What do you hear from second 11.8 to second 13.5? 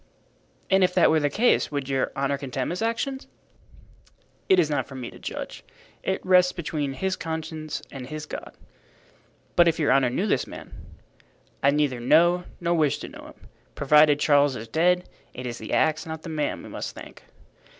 know nor wish to know him.